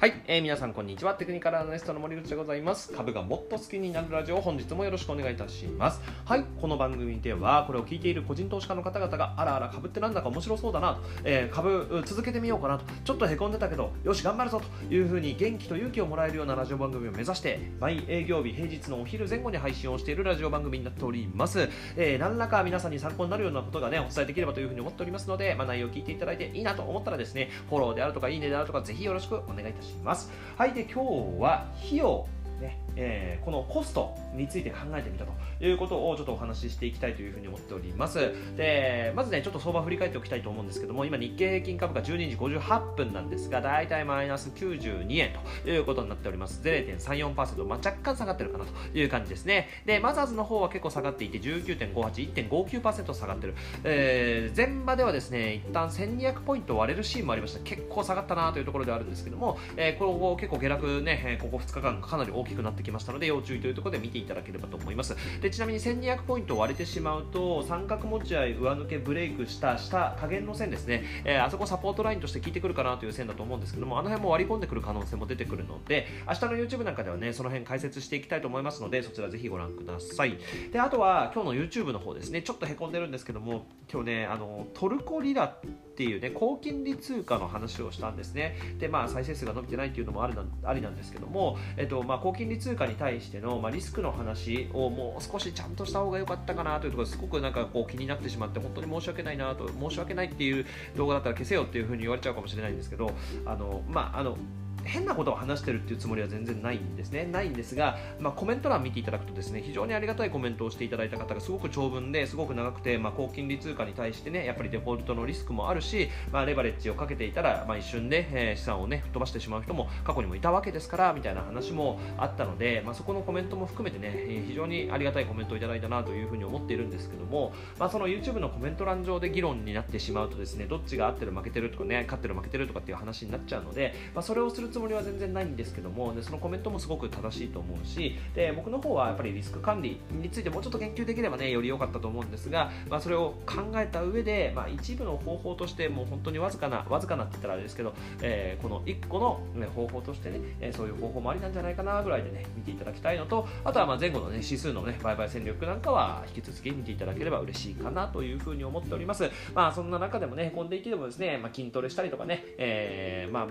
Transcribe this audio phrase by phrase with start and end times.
[0.00, 1.12] はい、えー、皆さんこんにちは。
[1.12, 2.90] テクニカルアナリストの森口でございます。
[2.90, 6.00] 株がもっと好きになるラジオ本日もよろしくお願いいたします。
[6.24, 12.86] はいこの番組ではこれを聞いている個人投資家の方々があらあら株ってなんだか面白そうだなと、えー、株続けてみようかなと。
[13.04, 29.89] ちょっとへこんでたけどよし頑張るぞというふうに元気と勇気をもらえるようなラジオ番組を目指して毎営業日平日のお昼前後に配信をしているラジオ番組になっております、えー、何らか皆さんに参考になるようなことがねお伝えできればというふうに思っておりますので、まあ、内容を聞いていただいていいなと思ったらですねフォローであるとかいいねであるとかぜひよろしくお願いいたします。
[30.04, 30.30] ます。
[30.56, 31.02] はいで今
[31.36, 32.26] 日は費用
[32.60, 35.32] ねえー、このコストについて考えてみたと
[35.64, 38.32] いうことをちょっとお話ししていきたいというふうに思っております。
[38.56, 45.32] でまずねちょっと相場振り返っておきたいと思うんですけども今日経平均株価12時58分なんですがだいたいマイナス92円
[45.64, 46.60] ということになっております。
[46.62, 49.68] 0.34%、まあ、若干下がってるかなという感じですね。
[49.86, 53.54] でマザーズの方は結構下がっていて19.58 1.59%下がってる、
[53.84, 57.60] えー、前場ではですね一旦1200ポイント割れるシーンもありました。
[57.60, 65.16] 結構下がったなというところではあるんですけども、えー、ここ結構下落ねここ2日間かなり大きくなってきましたので要注意というところで見ていただければと思います。
[65.40, 80.38] でちなみに1200ポイント割れてしまうと三角持ち合い上抜けブレイクした下下限の線ですね、えー、あそこサポートラインとして効いてくるかなという線だと思うんですけどもあの辺も割り込んでくる可能性も出てくるので明日の YouTube なんかではねその辺解説していきたいと思いますのでそちらぜひご覧ください。
[80.72, 82.42] であとは今日の YouTube の方ですね。
[82.42, 85.56] ちょっとへこんでるんですけども今日ねあのトルコリラ
[86.00, 88.56] っていうね高金利通貨の話をしたんですね。
[88.78, 100.64] でまあ再生数が伸びてないっていうのもありなありなんですけども、えっとまあ、高金利通貨に対しての、まあ、リスクの話をもう少しちゃんとした方が良かったかなというところですごくなんかこう気になってしまって本当に申し訳ないなと申し訳ないっていう
[100.96, 103.12] 動画だったら消せよっていうふうに言われちゃうかもしれないんですけど
[103.44, 104.38] あのまああの
[104.84, 107.24] 変なことを話してるっていうつもりは全然ないんですね。
[107.24, 159.30] ないんですが、まあ、コメント欄見ていただくとですね非常にありがたいコメントをしていただいた方がすごく長文ですごく長くて、まあ、高金利通貨に対してねやっぱりデフォルトのリスクもあるし、まあ、レバレッジをかけていたら、まあ、一瞬で、えー、資産をね吹っ飛ばしてしまう人も過去にもいたわけですからみたいな話もあったので、まあ、そこのコメントも含めてね非常にありがたいコメントをいただいたなというふうに思っているんですけども、まあ、その YouTube のコメント欄上で議論になってしまうとですねどっちが合ってる負けてるとかね勝ってる負けてるとかっていう話になっちゃうので、まあ、それをするつもりは全然ないんですけどもでそのコメントもすごく正しいと思うしで僕の方はやっぱりリスク管理についてもうちょっと研究できればねより良かったと思うんですが、まあ、それを考えた上で、まあ、一部の方法としてもう本当にわずかなわずかなって言ったらあれですけど、えー、この1個の、ね、方法としてね、えー、そういう方法もありなんじゃないかなぐらいでね見ていただきたいのとあとはまあ前後の、ね、指数の、ね、売買戦略なんかは引き続き見ていただければ嬉しいかなというふうに思っております。
[159.54, 163.46] まあそんな中でもねへこんでいてもですね、まあ、筋トレしたりとかね、えーまあ、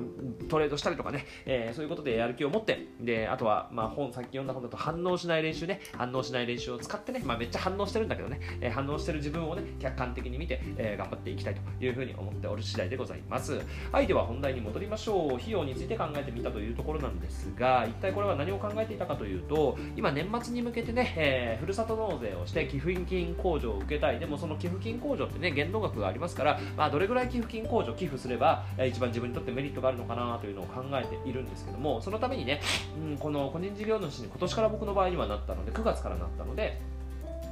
[0.50, 13.60] トレードしたりとかね、えー、そういうことでやる気を持ってであとは、まあ、本さっき読んだ本だと反応しない練習ね反応しない練習を使ってね、まあ、めっちゃ反応してるんだけどね、えー、反応してる自分をね客観的に見て、えー、頑張っていきたいというふうに思っておる次第でございます。
[13.92, 15.36] はいでは本題に戻りましょう。
[15.36, 24.20] 費用について考えてみたというところなんですが一体これは何を考えていたかというと今年末に向けてね、えー、ふるさと納税をして寄付金控除を受けたい。
[24.20, 32.62] でもその寄付金控除ってね限度額がありますから、まあ、どれぐらい寄付金控除寄付すれば、えー、一番自分にとってメリットがあるのかなというのを考えているんですけどもそのためにね、
[32.98, 36.80] うん、この個人事業主に今年から僕の場合にはなったので9月からなったので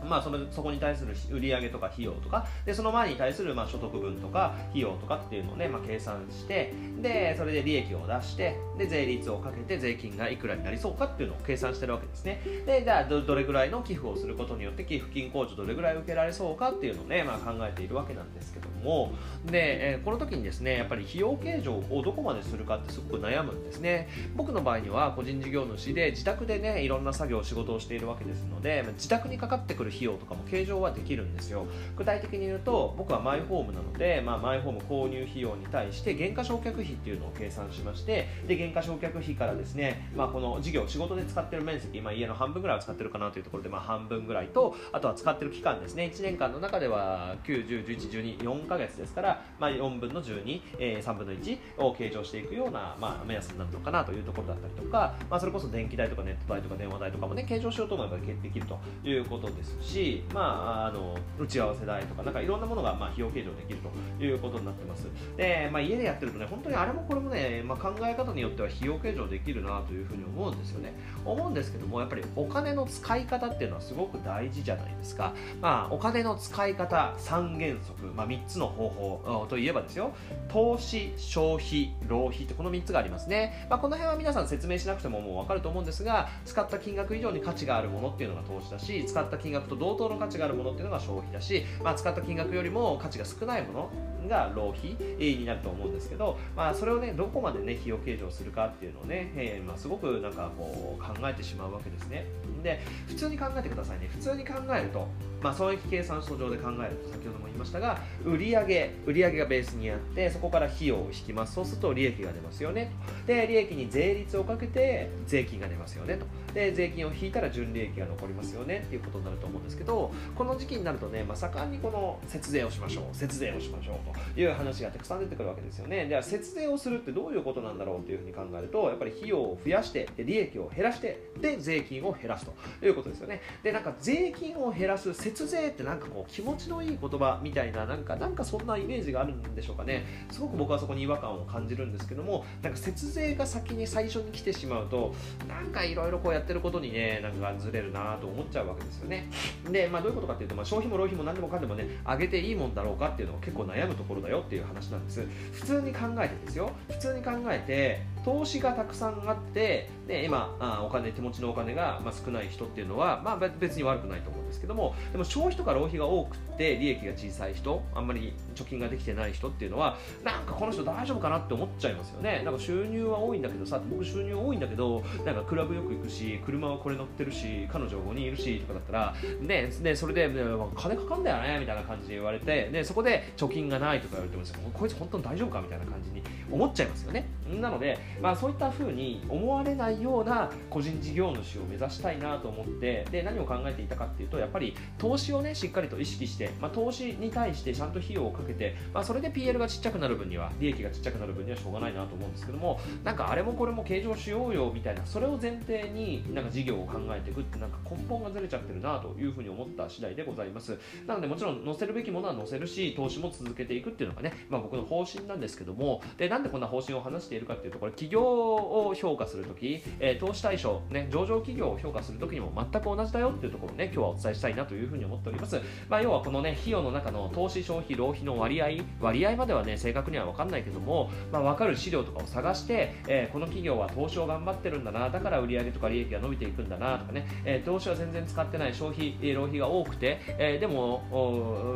[0.08, 12.42] まあ、そのそこに対する売上とか費用とかでその前に対するまあ所得分とか費用とかっていうのをね、まあ、計算してでそれで利益を出してで税率をかけて税金がいくらになりそうかっていうのを計算してるわけですね。
[12.66, 19.14] でじゃあどれぐらいの寄付をすることによって寄付金控除どれぐらい受けられそうかっていうのをね、まあ、考えているわけなんですけども。
[19.46, 24.10] で、えー、この時にですねやっぱり費用計上をどこまでするかってすごく悩むんですね。
[24.36, 31.66] 僕の場合には個人事業主で自宅でねいろんな作業仕事をしているわけですので自宅にかかってくる費用とかも計上はできるんですよ。
[31.96, 46.12] 具体的に言うと僕はマイホームなので、まあ、マイホーム購入費用に対して原価償却費っていうのを計算しましてで原価償却費からですね、まあ、この事業仕事で使ってる面積、まあ、家の半分ぐらいは使ってるかなというところで、まあ、半分ぐらいとあとは使ってる期間ですね。
[46.14, 63.80] 1年間の中では9 1 1 1 2 4ヶ月ですからまあ、4分の12、えー、3分の1を計上していくような、まあ、目安になるのかなというところだったりとか、まあ、それこそ電気代とかネット代とか電話代とかもね計上しようと思えばできるということですし、しまあ、あの打ち合わせ代とかなんかいろんなものが、まあ、費用計上できる
[64.18, 65.08] ということになってます。
[65.38, 70.94] で、まあ、家でやってるとね本当にあれもこれもね、まあ、考え方によっては費用計上できるなというふうに思うんですよね。
[71.26, 80.12] 思うんですけどもやっぱりお金の使い方っていうのはすごく大事じゃないですか、まあ、お金の使い方3原則、まあ、3つつの方法といえばですよ。
[80.50, 93.90] 投資消費浪費ってこの3つがありますね、まあ、この辺は皆さん説明しなくてももう分かると思うんですが使った金額以上に価値があるものっていうのが投資だし使った金額と同等の価値があるものっていうのが消費だし、まあ、使った金額よりも価値が少ないもの
[94.28, 102.26] が浪費になると思うんですけど、まあ、それをねどこまでね費用計上するかっていうのをね、えー、まあ、すごくなんかこう考えてしまうわけですね。
[102.64, 104.10] で普通に考えてくださいね。
[104.12, 105.08] 普通に考えると
[105.42, 111.54] まあ、損益計算書上で考えると先ほども言いましたが売上売上がベースにあってそこから費用を引きます。
[111.54, 112.92] そうすると利益が出ますよね
[113.26, 116.26] で利益に税率をかけて税金が出ますよねと。
[116.54, 126.08] で税金を引いたら純利益が残りますよねっていうことになると思うんですけどこの時期になるとね、まあ、盛んにこの節税をしましょう節税をしましょうという話がたくさん出てくるわけですよね。
[126.08, 133.42] では節税をするってどういうことなんだろうというふうに考えるとやっぱり費用を増やして利益を減らしてで税金を減らすということですよね。
[133.64, 140.06] でなんか税金を減らす節税ってなんかこう気持ちのいい言葉みたいななんかなんかそんなイメージがあるんでしょうかね。
[140.32, 145.14] すごく僕はそこに違和感を感じるんですけどもなんか節税が先に最初に来てしまうと
[145.48, 149.30] なんかいろいろこうやってることにねなんかずれるなと思っちゃうわけですよね。
[149.70, 155.28] で、まあ、どういうことかっていうと、まあ、消費も浪費も何でもかんでもね上げていいもんだろうかっていうのは結構悩むところだよっていう話なんです。
[155.52, 156.72] 普通に考えてですよ。
[156.90, 172.42] 普通に考えて投資がたくさんあってで今あお金手持ちのお金が、まあ、少ない人っていうのは、まあ、別に悪くないと思うんですけどもでも消費とか浪費が多くて利益が小さい人あんまり貯金ができてない人っていうのはなんかこの人大丈夫かなって思っちゃいますよね。
[172.44, 180.42] なんか収入は多いんだけどさ僕収入多いんだけどなんかクラブよく行くし車はこれ乗ってるし彼女5人いるしとかだったらねでそれで、ね、
[180.76, 184.44] 金かかんだよねみたいな感じで言われてでそこで貯金がないとか言われても
[184.74, 186.22] こいつ本当に大丈夫かみたいな感じに
[186.52, 187.26] 思っちゃいますよね。
[187.56, 210.78] なので、まあ、そういった風に思われないような個人事業主を目指したいなと思ってで何を考えていたかっていうとやっぱり投資をねしっかりと意識して、まあ、投資に対してちゃんと費用をかけて、まあ、それで PL がちっちゃくなる分には利益がちっちゃくなる分にはしょうがないなと思うんですけどもなんかあれもこれも計上しようよみたいなそれを前提になんか事業を考えていくってなんか根本がずれちゃってるなというふうに思った次第でございます。
[211.06, 228.68] なのでもちろん載せるべきものは載せるし投資も続けていくっていうのがね、まあ、僕の方針なんですけどもでなんでこんな方針を話しているかっていうとこれ企業を評価するとき、えー、投資対象、ね、上場企業を評価するときにも全く同じだよっていうところをね今日はお伝えしたいなというふうに思っております、まあ、要はこのね費用の中の投資消費浪費の割合
[229.00, 241.04] 割合まではね正確には分かんないけども、まあ、分かる資料とかを探して、えー、この企業は投資を頑張ってるんだなだから売上とか利益が伸びていくんだなとかね、えー、投資は全然使ってない消費、浪費が多くて、えー、でも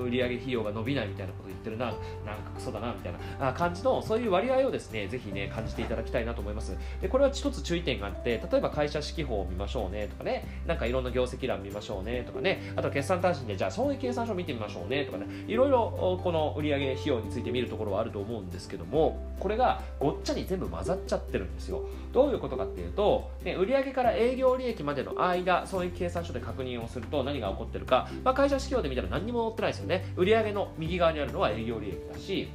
[0.06, 6.78] 売上費用が伸びないみたいなこと言ってるななんかクソだなみたいな感じのそういう割合をですねぜひね感じていただきたいなと思います。
[7.02, 10.46] でこれは一つ注意点があって例えば会社指揮法を見ましょうねとかね。
[10.66, 12.74] なんかいろんな業績欄見ましょうねとかね。
[12.76, 15.26] あと決算単身でじゃあ損益計算書を見てみましょうねとかね。
[15.48, 21.84] いろいろこの売上費用について見るところはあると思うんですけどもこれがごっちゃに全部混ざっちゃってるんですよ。
[22.12, 30.06] どういうことかっていうと、ね、売上から営業利益までの間損益計算書で確認をすると何が起こってるか、まあ、会社指揮法で見たら何にも載ってないですよね。
[30.16, 32.50] 売上の右側にあるのは営業利益だし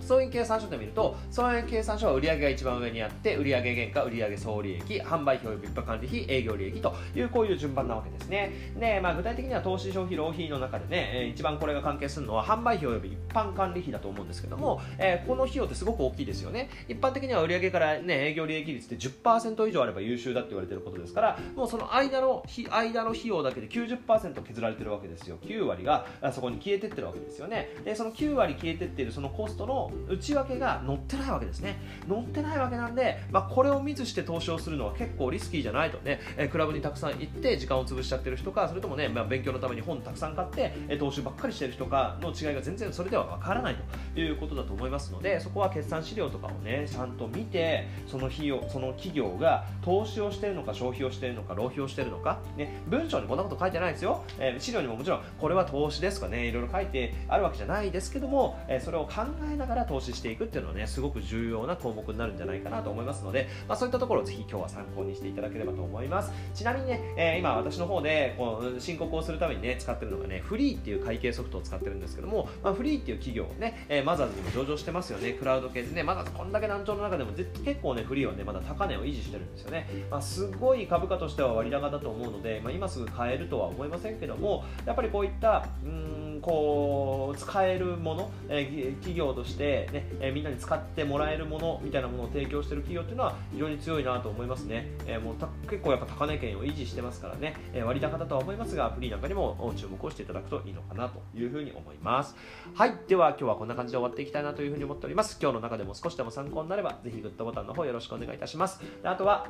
[0.00, 8.52] 損益計算書で見ると損益計算書は売上が一番上にあって売上原価売上総利益販売費及び一般管理費営業利益というこういう順番なわけですね。
[8.78, 16.70] で、まあ、具体的には投資消費浪費の中でね一番これが関係するのは販売費及び一般管理費だと思うんですけども、えー、この費用ってすごく大きいですよね。
[16.88, 25.38] 一般的には売上からね営業利益率って10%以上あれば優秀だって言われてることですからもうその間の間の費用だけで90%削られてるわけですよ。
[25.42, 27.70] 9割がそこに消えてってるわけですよね。
[27.84, 31.80] でその9割消えてってるそのコストの内訳が載ってないわけですね。
[32.08, 43.82] 載ってないわけなんで、まあ、これをミスして投資をするのは結構リスキーじゃないとね、えクラブにたくさん行って時間を潰しちゃってる人かそれともね、まあ、勉強のために本たくさん買って、え投資ばっかりしてる人かの違いが全然それではわからないと。
[44.20, 66.32] いうことだと思いますのでそこは決算資料とかをねちゃんと見てその費用その企業が投資をしているのか消費をしているのか浪費をしているのか、ね、文章にこんなこと書いてないですよ、えー、資料にももちろんこれは投資ですとかねいろいろ書いてあるわけじゃないですけども、えー、それを考えながら投資していくっていうのはねすごく重要な項目になるんじゃないかなと思いますので、まあ、そういったところをぜひ今日は参考にしていただければと思います。
[66.54, 75.32] ちなみにね、えー、今私の方でこの申告をするためにね使ってるのがねフリーっていう会計ソフトを使ってるんですけども、まあ、フリーっていう企業ね、えー、マザーズにも上場してますよね。
[75.32, 76.02] クラウド系でね。
[76.02, 95.34] マザーズこんだけ難聴の中でも結構ねフリーはねまだ高値を維持してるんですよね、まあ、すごい株価としては割高だと思うので、まあ、今すぐ買えるとは思いませんけどもやっぱりこういったうんこう使えるもの、え、企業としてね、え、みんなに使ってもらえるものみたいなものを提供している企業っていうのは非常に強いなと思いますね、え、もう
[95.70, 102.36] 結構やっぱ高値圏を維持してますからね、え割高だとは思いますが freee なんかにも注目をしていただくといいのかなというふうに思います。
[102.74, 105.38] はいでは今日はこんな感じで終わっていきたいなというふうに思っております。
[105.40, 108.80] 今日の中でも少しでも参考になればぜひグッドボタンの方よろしくお願いいたします。
[109.02, 109.46] であとは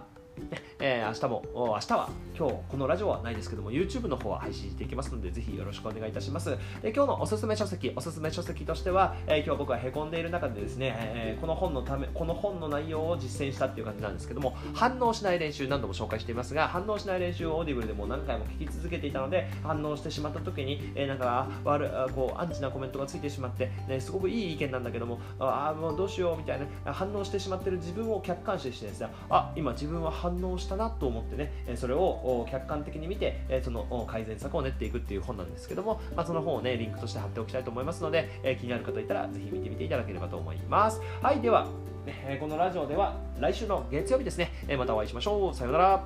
[0.85, 6.51] えー、明日も、明日は、今日、このラジオはないですけども、YouTube の方は配信していきますので、ぜひよろしくお願いいたします。
[6.83, 41.01] で今日のおすすめ書籍、おすすめ書籍としては、えー、今日僕はへこんでいる中でですね、えー、この本のため、この本の内容を実践したっていう感じなんですけども、反応しない練習、何度も紹介していますが、反応しない練習をオーディブルでも何回も聞き続けていたので、反応してしまった時に、えー、なんか悪こうアンチなコメントがついてしまって、ね、すごくいい意見なんだけども、ああ、もうどうしようみたいな、反応してしまってる自分を客観視してですね、あ今自分は反応したなと思ってねそれを客観的に見てその改善策を練っていくっていう本なんですけども、まあ、その本をねリンクとして貼っておきたいと思いますので気になる方いたらぜひ見てみていただければと思います。
[41.21, 41.67] はいでは
[42.39, 45.55] このラジオでは来週の月曜日ですねまたお会いしましょう。
[45.55, 46.05] さようなら。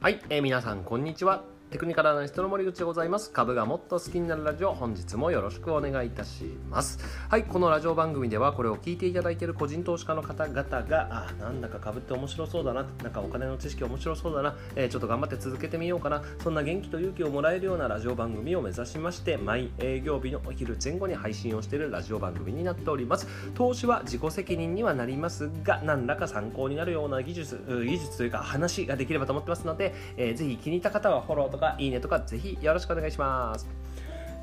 [0.00, 1.57] はい、えー、皆さんこんにちは。
[1.70, 3.30] テクニカルアナリストの森口でございます。
[3.30, 6.98] 株がもっと好きになるラジオ本日もよろしくお願いいたします。
[7.28, 23.26] はいこのラジオ番組ではこれを聞いていただいている個人投資家の方々があなんだか株って面白そうだななんかお金の知識面白そうだな、えー、ちょっと頑張って続けてみようかなそんな元気と勇気をもらえるようなラジオ番組を目指しまして毎営業日のお昼前後に配信をしているラジオ番組になっております。
[23.54, 33.87] 投資は自己責任にはなりますが何らか参考になるような技術技術というか話ができればと思ってますので、えー、ぜひ気に入った方はフォローとかいいねとかぜひよろしくお願いします。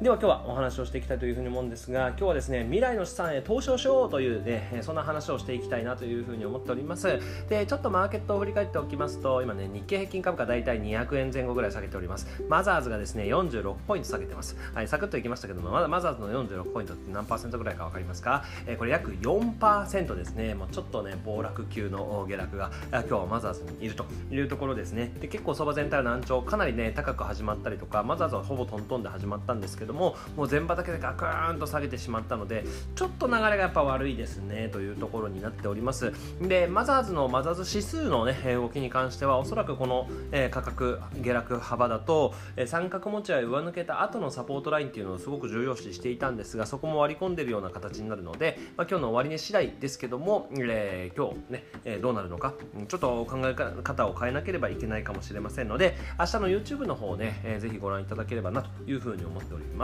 [0.01, 7.17] では今日はお話をしていきたいというふうに思うんですが今日はですね未来の資産へ投資をしようというねそんな話をしていきたいなというふうに思っております。
[7.47, 12.27] でちょっとマーケットを振り返っておきますと今ね日経平均株価だいたい200円前後ぐらい下げております。
[12.49, 14.57] マザーズがですね46ポイント下げてます。
[14.73, 20.55] はいサクッといきましたけどもまだマザーズの46ポイントって何パーセントぐらいか分かりますか、えー、これ約4%ですね。
[20.55, 25.13] もうちょっとね暴落級の下落が今日はマザーズにいるというところですね。
[25.21, 32.65] で結構相場全体は難聴かなりね高く始まったりとかマザーズはほぼトントンで始まったんですけどけどももう全場だけでガクーンと下げてしまったので
[32.95, 36.11] ちょっと流れがやっぱ悪いですねというところになっております。
[36.41, 52.53] でマザーズのマザーズ指数の、ね、動きに関してはおそらくこの、えー、価格下落幅だと、えー、三角持ち合い上抜けた後のサポートラインっていうのをすごく重要視していたんですがそこも割り込んでいるような形になるので、まあ、今日の終値次第ですけども、えー、今日ね、え、どうなるのか
[52.87, 59.74] ちょっと考え方を変えなければいけないかもしれませんので明日の YouTube の方をね、えー、ぜひご覧いただければなというふうに思っております。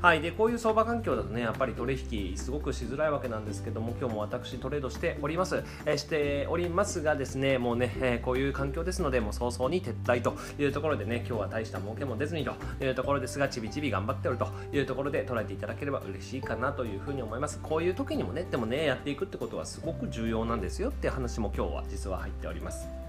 [0.00, 0.20] はいはい。
[0.20, 17.58] でこういう相場環境だとねやっぱり取引すごくしづらいわけなんですけども今日も私トレードしております、え、しておりますがですねもうね、え、こういう環境ですのでもう早々に撤退というところでね今日は大した儲けも出ずにというところですがちびちび頑張っておるというところで捉えていただければ嬉しいかなというふうに思います。
[17.62, 23.03] こういう時にもねでもねやっていくってことはすごく重要なんですよって話も今日は実は入っております。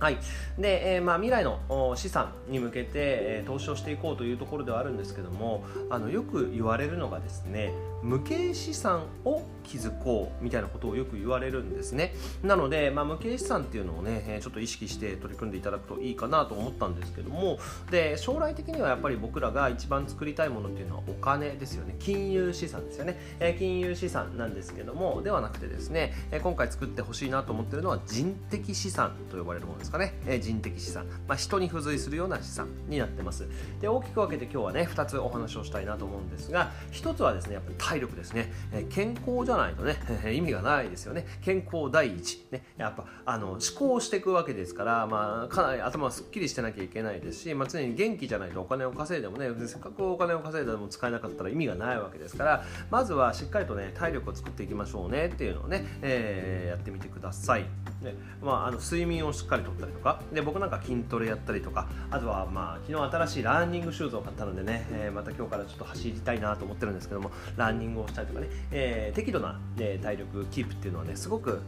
[0.00, 0.18] はい。
[0.58, 12.14] でえー、まあ、未来の資産に向けて、えー、投資をしていこうというところではあるんですけどもあのよく言われるのがですね無形資産を築こうみたいなことをよく言われるんですね。
[12.42, 17.58] なので、まあ、無形資産っていうのをねちょっと意識して取り組んでいただくといいかなと思ったんですけども。
[17.90, 21.96] で将来的にはやっぱり僕らが一番作りたいものっていうのはお金ですよね。
[21.98, 33.46] 金融資産ですよね、え、金融資産なんですけどもではなくてですね今回作ってほしいなと思ってるのは人的資産と呼ばれるものですかね、え人的資産、まあ、人に付随するような資産になってます。
[33.80, 39.96] で大きく分けて今日はね2つお話をしたいなと思うんですが1つはですねやっぱり体力ですね、え健康じゃないとね、
[40.30, 41.26] 意味がないですよね。
[41.40, 57.62] 健康第一、ね、やっぱあの思考していくわけですから、まあ、かなり頭はすっきりしてなきゃいけないですし、まあ、常に元気じゃないとお金を稼いでもねせっかくお金を稼いでも使えなかったら意味がないわけですからまずはしっかりとね体力を作っていきましょうねっていうのをね、えー、やってみてください、
[58.02, 71.60] ねまあ、あの睡眠をしっかりとったりとかで僕なんか筋トレやったりとかあとはまあ昨日新しいランニングシューズを買ったのでね、えー、また今日からちょっと走りたいなと思ってるんですけどもランニングをしたりとかね、えー、適度な、え、体力キープっていうのはねすごく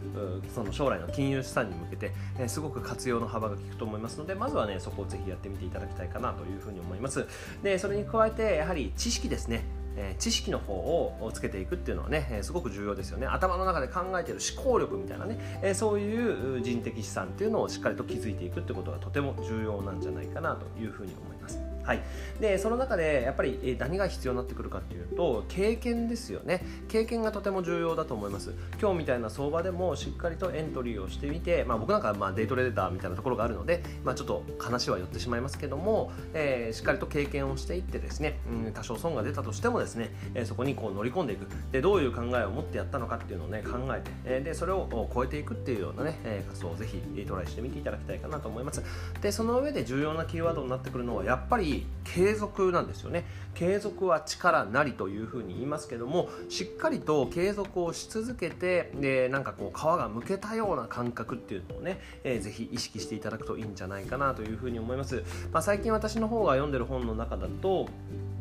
[0.54, 7.26] その将来の金融資産に向けて、え、すごく活用の幅が効くと思いますのでまずはねそこをぜひやってみていただきたいかなというふうに思います。
[7.62, 9.80] でそれに加えてやはり知識ですね。
[9.96, 13.26] え知識の方をつけていくっていうのはね、えすごく重要ですよね。
[13.26, 21.69] 頭の中で考えてる思考力みたいなね、えそういう人的資産っていうのをしっかりと築いていくってことがとても重要なんじゃないかなというふうに思います。
[21.82, 22.02] はい、
[22.40, 26.64] でその中でやっぱり何が必要になってくるかっていうと経験ですよね。
[26.88, 28.54] 経験がとても重要だと思います。
[28.80, 41.46] 今日みたいな相場でもしっかりとエントリーをしてみて、まあ、僕なんかまあデイトレーダーみたいなところがあるので、まあ、ちょっと話は寄ってしまいますけども、えー、しっかりと経験をしていってですね、うん、多少損が出たとしてもですね、え、そこにこう乗り込んでいく。
[41.72, 48.82] でどういう考えを持ってやったのかっていうのをね考えて、え、でそれを超えていくっていうようなね、え活動をぜひトライしてみていただきたいかなと思います。
[49.20, 53.24] でその上で重要なキーワードになってくるのはやっぱり継続なんですよね。
[53.54, 67.88] 継続は力なりというふうに言いますけどもしっかりと継続をし続けてでなんかこう皮がむけたような感覚っていうのをね、えー、ぜひ意識していただくといいんじゃないかなというふうに思います、まあ、最近私の方が読んでる本の中だと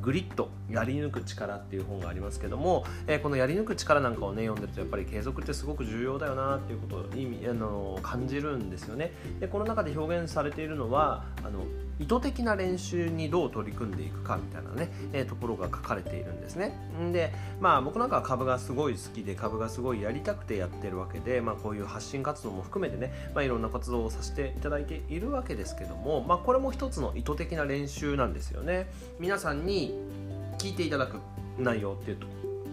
[0.01, 9.11] グリッドやり抜く力っていう本がありますけども、えー、このやり抜く力なんかをね読んでるとやっぱり継続ってすごく重要だよなっていうことを意味あの感じるんですよね。
[9.39, 11.65] でこの中で表現されているのはあの
[11.99, 16.77] 意図的な練習にどう取り組んでいくかみたいなね、えー、ところが書かれているんですね。
[17.11, 28.87] でまあ僕なんかは株がすごい好きで株がすごいやりたくてやってるわけで、まあ、こういう発信活動も含めてね、まあ、いろんな活動をさせていただいているわけですけども、まあ、これも一つの意図的な練習なんですよね。
[29.19, 29.95] 皆さんに
[30.57, 31.19] 聞いていただく
[31.57, 32.27] 内容っていうと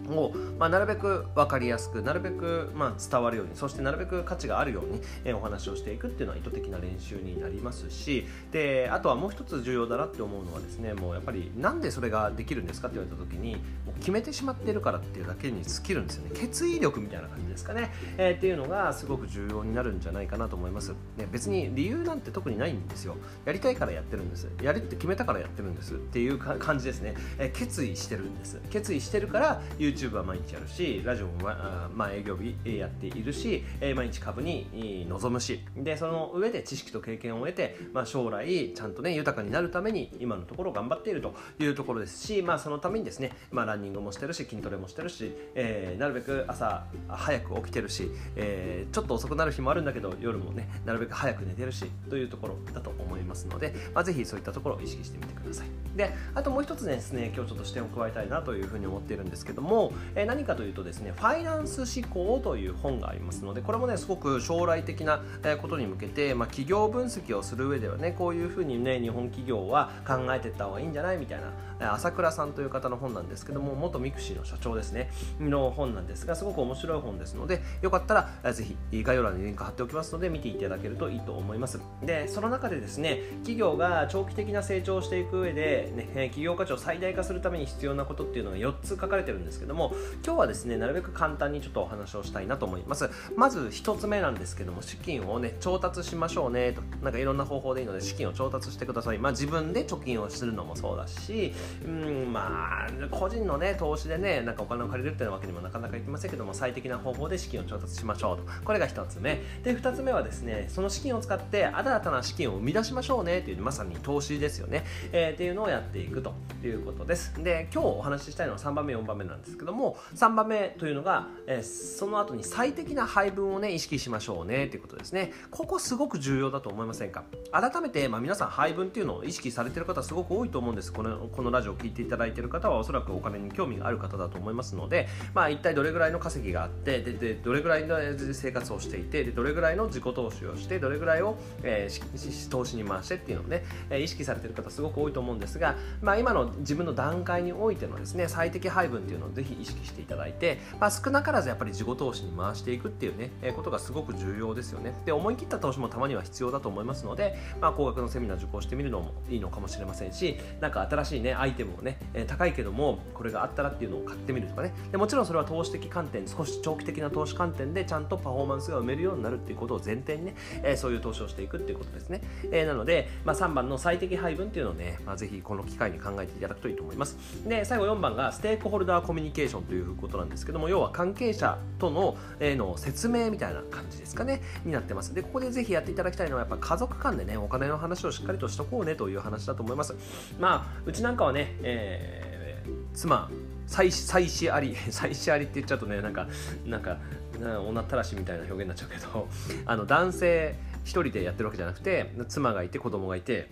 [0.08, 16.30] を、まあ、なるべく分かりやすくなるべく、まあ、伝わるようにそしてなるべく価値があるように、え、お話をしていくっていうのは意図的な練習になりますしであとはもう一つ重要だなって思うのはですねもうやっぱりなんでそれができるんですかって言われた時にもう決めてしまってるからっていうだけに尽きるんですよね。
[16.34, 23.16] 決意力みたいな感じですかね、えー、っていうのがすごく重要になるんじゃないかなと思います、ね、別に理由なんて特にないんですよ。
[23.44, 24.48] やりたいからやってるんです。
[24.62, 28.60] やりって決めたからやってるんですっていう感じですね、えー、決意してるんです。
[28.70, 35.60] 決意してるから YouTube YouTube は毎日やるしラジオも、ままあ、営業日やっているし、え、毎日株に臨むし。
[35.74, 55.66] でその上で知識と経験を得て、まあ、将来ちゃんとね豊かになるために今のところ頑張っているというところですし、まあ、そのためにですね、まあ、ランニングもしてるし筋トレもしてるし、えー、なるべく朝早く起きてるし、えー、ちょっと遅くなる日もあるんだけど夜もねなるべく早く寝てるしというところだと思いますので、まあ、ぜひそういったところを意識してみてください。
[55.96, 65.20] であともう一つですね今日ちょっと視点を加えたいなというふうに思っているんですけども、え、何かというとですね「ファイナンス思考」という本がありますのでこれもねすごく将来的な
[65.60, 71.40] ことに向けて、まあ、企業分析をする上ではねこういうふうにね日本企業は考えていった方がいいんじゃないみたい
[71.78, 81.80] な朝倉さんという方の本なんですけども元ミクシーの社長ですねの本なんですがすごく面白い本ですのでよかったらぜひ概要欄にリンク貼っておきますので見ていただけるといいと思います。
[82.02, 93.08] でその中でですね企業が長期的な成長をしていく上で、ね、企業価値を最大化するために必要なことっていうのが4つ書かれてるんですけども今日はですねなるべく簡単にちょっとお話をしたいなと思います。
[93.36, 99.18] まず1つ目なんですけども資金をね調達しましょうねとなんかいろんな方法でいいので資金を調達してください。
[99.18, 101.52] まあ自分で貯金をするのもそうだし
[101.84, 108.44] うんまあ個人のね投資でねなんかお金を借りるっていうわけにもなかなかいきませんけども最適な方法で資金を調達しましょうと。
[108.64, 109.42] これが1つ目。
[109.62, 116.32] で2つ目はですねその資金を使って新たな資金を生み出しましょうねっていうまさに投資ですよね、えー、っていうのをやっていくと
[116.64, 117.32] いうことです。
[117.42, 125.32] で今日お話ししたいのは3番目4番目なんですけどども3番目というのが、えー、その後に最適な配分をね意識しましょうねということですね。
[125.50, 127.24] ここすごく重要だと思いませんか？
[127.52, 130.92] 改めて、まあ、皆さん配分っていうのを意識されてる方すごく多いと思うんです。
[130.92, 137.96] このこのラジオを聴いていただいてる方はおそらくお金に興味がある方だと思いますので、まあ、一体どれぐらいの稼ぎがあってででどれぐらいの
[138.32, 154.94] 生活をしていてでどれぐらいの自己投資をしてどれぐらいを、えー、投資に回してっていうのをね、え、意識されてる方すごく多いと思うんですが、まあ、今の自分の段階においてのですね最適配分っていうのをぜひ意識していただいて、まあ、少なからずやっぱり自己投資に回していくっていうね、えー、ことがすごく重要ですよね。
[155.04, 164.74] で思い切った投資もたまには必要だと思いますので、まあ、高額のセミナー受講してみるのもいいのかもしれませんしなんか新しいねアイテムをね、えー、高いけどもこれがあったらっていうのを買ってみるとかね。
[164.90, 177.16] でもちろんそれは投資的観点少し長期的な投資観点でちゃんとパフォーマンスが埋めるようになるっていうことを前提にね、えー、そういう投資をしていくっていうことですね、えー、なので、まあ、3番の最適配分っていうのをね、まあ、ぜひこの機会に考えていただくといいと思います。
[177.46, 185.14] で最後4番がステークホルダーコミュニケーションということなんですけども要は関係者との,、えー、の説明みたいな感じですかねになってます。
[185.14, 189.94] でここでぜひやっていただきたいのはやっぱ家族間でねお金の話をしっかりとしとこうねという話だと思います。
[190.38, 193.30] まあうちなんかはね、えー、妻
[193.66, 196.28] 妻子あり 妻子ありって言っちゃうとねなんか
[196.66, 196.98] なんか
[197.40, 199.28] 女たらしみたいな表現になっちゃうけど
[199.66, 203.48] あの男性1人でやってるわけじゃなくて妻がいて子供がいて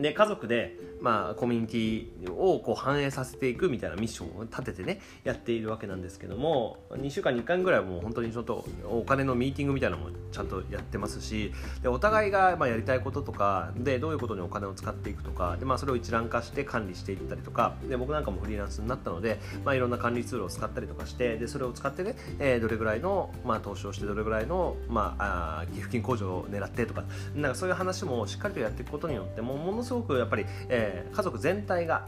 [0.00, 27.04] で家族で、まあ、コミュニティをこう反映させていくみたいなミッションを立ててねやっているわけなんですけども2週間に1回ぐらいもう本当にちょっとお金のミーティングみたいなのもちゃんとやってますしでお互いがまあやりたいこととかでどういうことにお金を使っていくとかで、まあ、それを一覧化して管理していったりとかで僕なんかもフリーランスになったので、まあ、いろんな管理ツールを使ったりとかしてでそれを使ってね、えー、どれぐらいの、まあ、投資をしてどれぐらいの、まあ、あ寄付金控除を狙ってとか
[27.36, 32.06] なんかそういう話もしっかりとやっていくことによってもものすごくやっぱり、えー、家族全体が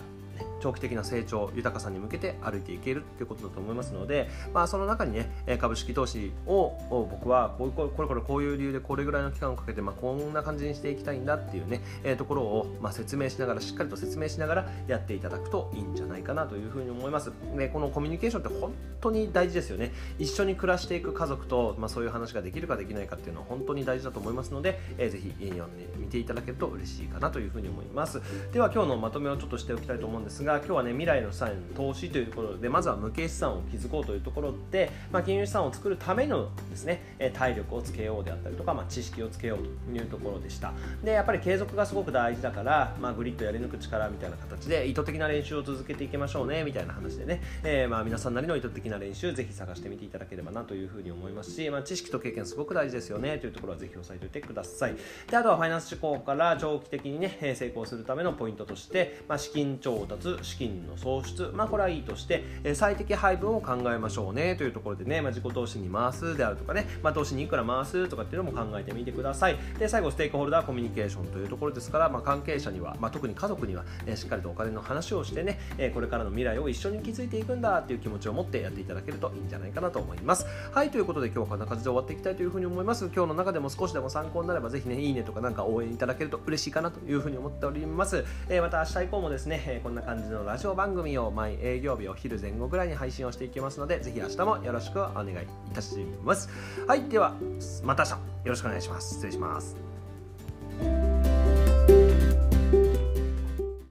[0.60, 6.72] 長期的な成長豊かさに向けて歩いていけるっていうことだと思いますので、まあ、その中にね株式投資を
[7.10, 17.32] 僕はこうこれこれこういう理由でこれぐらいの期間をかけて、まあ、こんな感じにしていきたいんだっていうね、えー、ところを、まあ、説明しながらしっかりと説明しながらやっていただくといいんじゃないかなというふうに思います。
[17.56, 19.92] でこのコミュニケーションって本当に大事ですよね。
[20.18, 28.20] 一緒に暮らしていく家族と、まあ、そういう話ができるかできないかっていうのは本当に大事だと思いますので、えー、ぜひ読んでみていただけると嬉しいかなというふうに思います。
[28.52, 40.72] では今日のまとめをちょっとしておきたいと思うんですが今日はね未来の資産への投資というころでまずは無形資産を築こうというところで、まあ、金融資産を作るためのですね体力をつけようであったりとか、まあ、知識をつけようというところでした。
[41.02, 54.96] でやっぱり継続がすごく大事だから、まあ、グリッドやり抜く力みたいな形で意図的な練習を続けていきましょうねみたいな話でね、えー、まあ皆さんなりの意図的な練習ぜひ探してみていただければなというふうに思いますし、まあ、知識と経験すごく大事ですよねというところはぜひ押さえておいてください。
[55.30, 69.58] であとはファイナンス思考から長期的にね成功するためのポイントとして、まあ、資金調達資金の創出、まあ、これはいいとして、え最適配分を考えましょうねというところでね、まあ、自己投資に回すであるとかね、まあ、投資にいくら回すとかっていうのも考えてみてください。
[69.78, 80.46] で最後ステークホルダーコミュニケーションというところですから、まあ、関係者には、まあ、特に家族には、えしっかりとお金の話をしてね、えこれからの未来を一緒に築いていくんだっていう気持ちを持ってやっていただけるといいんじゃないかなと思います。
[80.72, 83.06] はいということで今日はこんな感じで終わっていきたいというふうに思います。
[83.14, 95.34] 今日の中でも少しでも参考になればぜひねいいねとかなんか応援いただけると嬉しいかなというふうに思っております、えー、また明日以降もですね、えこんな感じのラジオ番組を毎営業日お昼前後ぐらいに配信をしていきますのでぜひ明日もよろしくお願いい
[95.72, 96.48] たします。
[96.86, 97.34] はいでは
[97.82, 98.12] また明日。
[98.12, 99.14] よろしくお願いします。
[99.14, 101.07] 失礼します。